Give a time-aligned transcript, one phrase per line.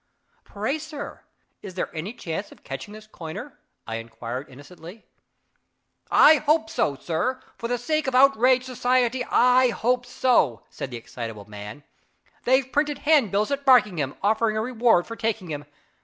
[0.45, 1.21] "Pray, sir,
[1.61, 5.05] is there any chance of catching this coiner?" I inquired innocently.
[6.09, 10.97] "I hope so, sir; for the sake of outraged society, I hope so," said the
[10.97, 11.83] excitable man.
[12.45, 15.65] "They've printed handbills at Barkingham, offering a reward for taking him.